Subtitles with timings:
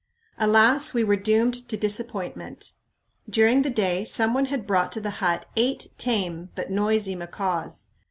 [0.39, 2.71] Alas, we were doomed to disappointment.
[3.29, 7.89] During the day some one had brought to the hut eight tame but noisy macaws.